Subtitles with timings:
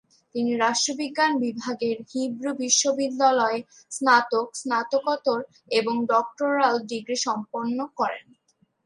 [0.35, 3.59] তিনি রাষ্ট্রবিজ্ঞান বিভাগের হিব্রু বিশ্ববিদ্যালয়ে
[3.91, 5.39] স্নাতক, স্নাতকোত্তর
[5.71, 8.25] এবং ডক্টরাল ডিগ্রি সম্পন্ন করেন।